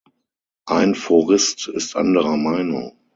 Ein 0.65 0.95
Forist 0.95 1.67
ist 1.67 1.95
anderer 1.95 2.35
Meinung. 2.35 2.97